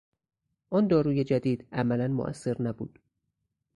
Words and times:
آن 0.69 0.87
داروی 0.87 1.23
جدید 1.23 1.67
عملا 1.71 2.07
موثر 2.07 2.61
نبود. 2.61 2.99